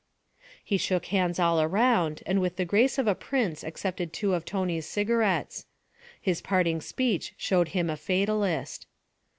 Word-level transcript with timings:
He 0.63 0.77
shook 0.77 1.05
hands 1.13 1.37
all 1.37 1.61
around 1.61 2.23
and 2.25 2.41
with 2.41 2.55
the 2.55 2.65
grace 2.65 2.97
of 2.97 3.05
a 3.05 3.13
prince 3.13 3.63
accepted 3.63 4.11
two 4.11 4.33
of 4.33 4.45
Tony's 4.45 4.87
cigarettes. 4.87 5.67
His 6.19 6.41
parting 6.41 6.81
speech 6.81 7.35
showed 7.37 7.67
him 7.67 7.87
a 7.87 7.95
fatalist. 7.97 8.87